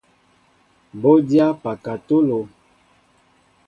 [1.01, 2.39] Bɔ dyá pakatolo.